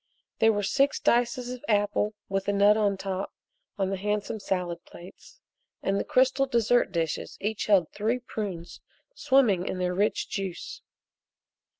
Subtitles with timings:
[0.39, 3.31] There were six dices of apple with a nut on top
[3.77, 5.39] on the handsome salad plates,
[5.83, 8.81] and the crystal dessert dishes each held three prunes
[9.13, 10.81] swimming in their rich juice.